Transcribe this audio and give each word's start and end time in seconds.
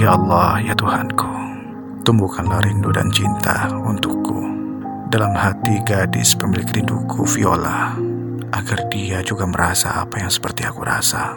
Ya 0.00 0.16
Allah, 0.16 0.56
ya 0.64 0.72
Tuhanku, 0.72 1.28
tumbuhkanlah 2.08 2.64
rindu 2.64 2.88
dan 2.88 3.12
cinta 3.12 3.68
untukku 3.84 4.40
dalam 5.12 5.36
hati 5.36 5.76
gadis 5.84 6.32
pemilik 6.32 6.64
rinduku 6.72 7.28
Viola, 7.28 8.00
agar 8.48 8.88
dia 8.88 9.20
juga 9.20 9.44
merasa 9.44 10.00
apa 10.00 10.24
yang 10.24 10.32
seperti 10.32 10.64
aku 10.64 10.80
rasa. 10.88 11.36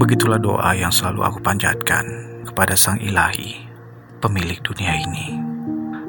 Begitulah 0.00 0.40
doa 0.40 0.72
yang 0.72 0.88
selalu 0.88 1.28
aku 1.28 1.38
panjatkan 1.44 2.08
kepada 2.48 2.72
Sang 2.72 2.96
Ilahi, 3.04 3.68
pemilik 4.24 4.56
dunia 4.64 4.96
ini. 4.96 5.36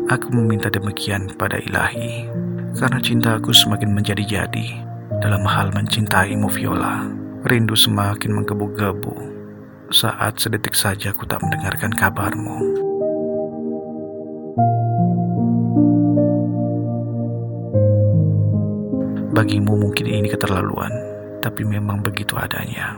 Aku 0.08 0.31
meminta 0.31 0.71
demikian 0.71 1.27
pada 1.35 1.59
Ilahi, 1.59 2.31
karena 2.73 2.97
cintaku 2.97 3.53
semakin 3.53 3.93
menjadi-jadi 3.93 4.67
dalam 5.21 5.45
hal 5.45 5.69
mencintaimu 5.73 6.49
Viola. 6.49 7.05
Rindu 7.43 7.75
semakin 7.75 8.39
menggebu-gebu 8.39 9.13
saat 9.91 10.39
sedetik 10.39 10.73
saja 10.73 11.13
ku 11.13 11.27
tak 11.27 11.43
mendengarkan 11.43 11.91
kabarmu. 11.93 12.57
Bagimu 19.33 19.75
mungkin 19.75 20.07
ini 20.07 20.29
keterlaluan, 20.29 20.93
tapi 21.41 21.65
memang 21.67 21.99
begitu 21.99 22.37
adanya. 22.37 22.95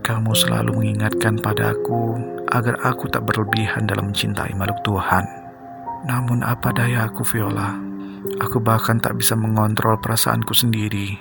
Kamu 0.00 0.32
selalu 0.32 0.72
mengingatkan 0.82 1.38
padaku 1.38 2.16
agar 2.50 2.74
aku 2.82 3.06
tak 3.06 3.22
berlebihan 3.28 3.86
dalam 3.86 4.10
mencintai 4.10 4.56
makhluk 4.56 4.80
Tuhan. 4.82 5.24
Namun 6.08 6.40
apa 6.40 6.72
daya 6.72 7.06
aku 7.06 7.22
Viola, 7.22 7.89
aku 8.40 8.60
bahkan 8.60 9.00
tak 9.00 9.16
bisa 9.16 9.32
mengontrol 9.32 9.96
perasaanku 10.00 10.52
sendiri 10.52 11.16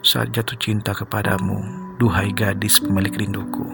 saat 0.00 0.32
jatuh 0.32 0.56
cinta 0.56 0.96
kepadamu 0.96 1.60
duhai 2.00 2.32
gadis 2.32 2.80
pemilik 2.80 3.12
rinduku. 3.12 3.66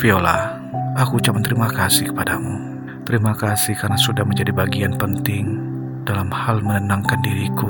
Viola, 0.00 0.56
aku 0.96 1.20
ucapkan 1.20 1.44
terima 1.44 1.68
kasih 1.68 2.08
kepadamu. 2.08 2.56
Terima 3.04 3.36
kasih 3.36 3.76
karena 3.76 4.00
sudah 4.00 4.24
menjadi 4.24 4.48
bagian 4.48 4.96
penting 4.96 5.60
dalam 6.08 6.32
hal 6.32 6.64
menenangkan 6.64 7.20
diriku 7.20 7.68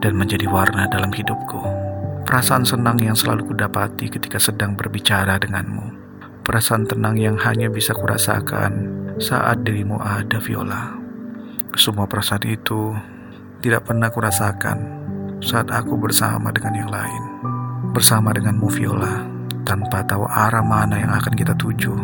dan 0.00 0.16
menjadi 0.16 0.48
warna 0.48 0.88
dalam 0.88 1.12
hidupku. 1.12 1.60
Perasaan 2.24 2.64
senang 2.64 2.96
yang 2.96 3.12
selalu 3.12 3.52
kudapati 3.52 4.08
ketika 4.08 4.40
sedang 4.40 4.72
berbicara 4.72 5.36
denganmu. 5.36 6.03
Perasaan 6.44 6.84
tenang 6.84 7.16
yang 7.16 7.40
hanya 7.40 7.72
bisa 7.72 7.96
kurasakan 7.96 8.72
saat 9.16 9.64
dirimu 9.64 9.96
ada, 9.96 10.36
Viola. 10.44 10.92
Semua 11.72 12.04
perasaan 12.04 12.44
itu 12.44 12.92
tidak 13.64 13.88
pernah 13.88 14.12
kurasakan 14.12 14.76
saat 15.40 15.72
aku 15.72 15.96
bersama 15.96 16.52
dengan 16.52 16.84
yang 16.84 16.90
lain. 16.92 17.22
Bersama 17.96 18.28
dengan 18.36 18.60
Viola, 18.60 19.24
tanpa 19.64 20.04
tahu 20.04 20.28
arah 20.28 20.60
mana 20.60 21.00
yang 21.00 21.16
akan 21.16 21.32
kita 21.32 21.56
tuju, 21.56 21.96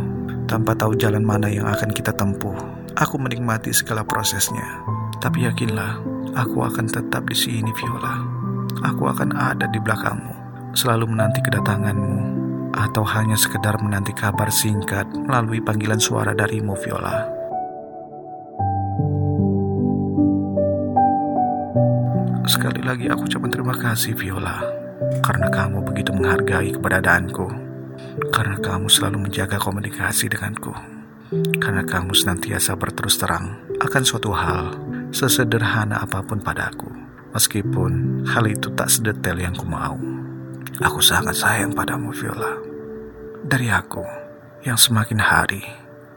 tanpa 0.48 0.72
tahu 0.72 0.96
jalan 0.96 1.20
mana 1.20 1.52
yang 1.52 1.68
akan 1.68 1.92
kita 1.92 2.16
tempuh. 2.16 2.56
Aku 2.96 3.20
menikmati 3.20 3.76
segala 3.76 4.08
prosesnya, 4.08 4.80
tapi 5.20 5.44
yakinlah, 5.44 6.00
aku 6.32 6.64
akan 6.64 6.88
tetap 6.88 7.28
di 7.28 7.36
sini 7.36 7.68
Viola. 7.76 8.24
Aku 8.88 9.04
akan 9.04 9.36
ada 9.36 9.68
di 9.68 9.76
belakangmu, 9.76 10.72
selalu 10.72 11.12
menanti 11.12 11.44
kedatanganmu, 11.44 12.29
atau 12.74 13.02
hanya 13.02 13.34
sekedar 13.34 13.78
menanti 13.82 14.14
kabar 14.14 14.50
singkat 14.50 15.06
melalui 15.10 15.58
panggilan 15.58 15.98
suara 15.98 16.34
darimu 16.34 16.74
Viola. 16.78 17.26
Sekali 22.50 22.82
lagi 22.82 23.06
aku 23.06 23.30
ucapkan 23.30 23.52
terima 23.52 23.78
kasih 23.78 24.18
Viola 24.18 24.58
Karena 25.22 25.46
kamu 25.54 25.86
begitu 25.86 26.10
menghargai 26.10 26.74
keberadaanku. 26.74 27.46
Karena 28.34 28.58
kamu 28.58 28.90
selalu 28.90 29.30
menjaga 29.30 29.54
komunikasi 29.54 30.26
denganku. 30.26 30.74
Karena 31.62 31.86
kamu 31.86 32.10
senantiasa 32.10 32.74
berterus 32.74 33.22
terang 33.22 33.54
Akan 33.78 34.02
suatu 34.02 34.34
hal 34.34 34.74
Sesederhana 35.14 36.02
apa 36.02 36.26
pun 36.26 36.42
padaku. 36.42 36.90
Meskipun 37.30 38.26
hal 38.26 38.50
itu 38.50 38.74
tak 38.74 38.90
sedetail 38.90 39.38
yang 39.38 39.54
ku 39.54 39.62
mau 39.62 40.09
Aku 40.78 41.02
sangat 41.02 41.34
sayang 41.34 41.74
padamu 41.74 42.14
Viola. 42.14 42.54
Dari 43.42 43.66
aku 43.66 44.06
Yang 44.62 44.86
semakin 44.86 45.18
hari 45.18 45.66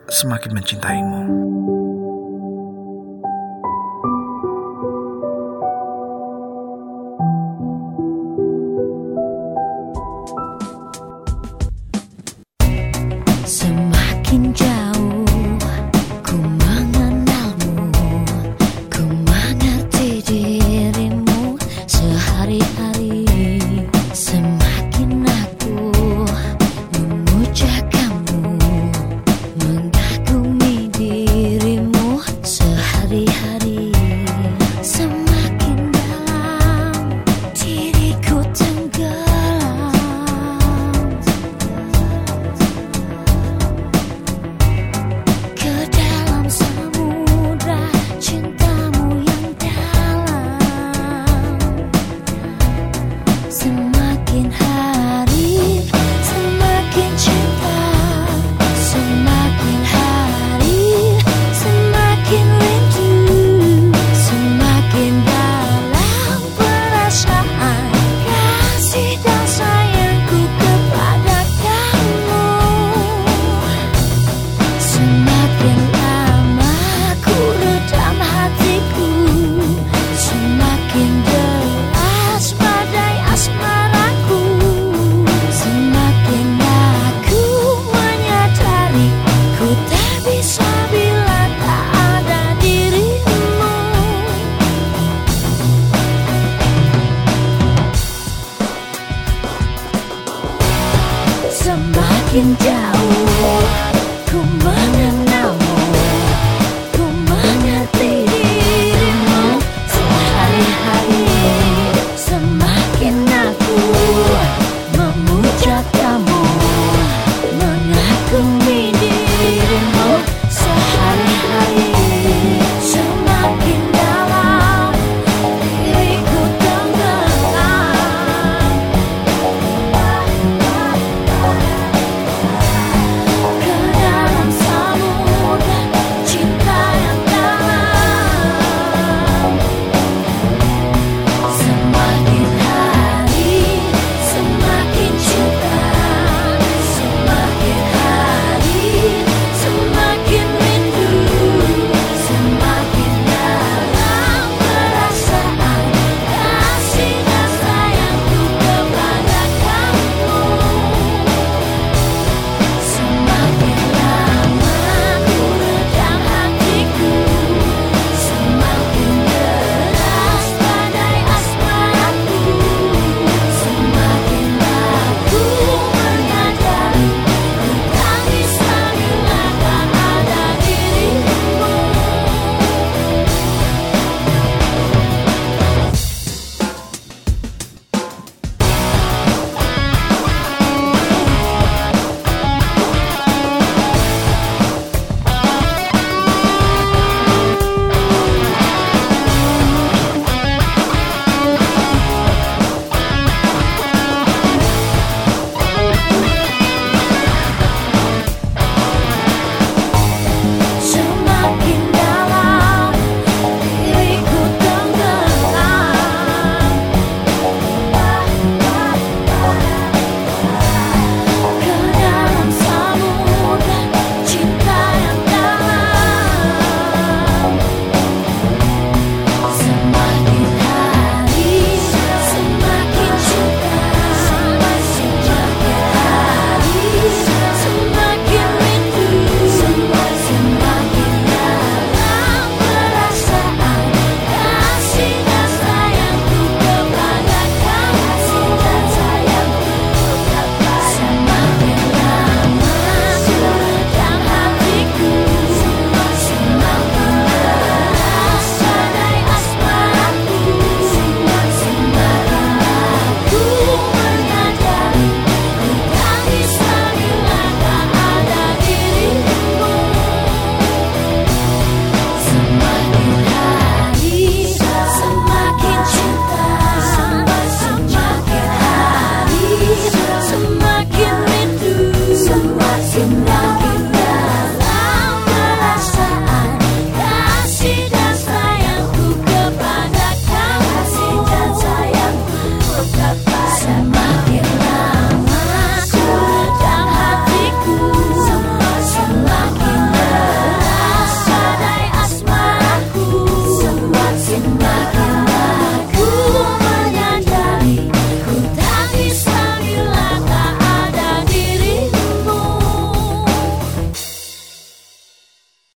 Semakin 0.05 0.53
mencintaimu 0.53 1.21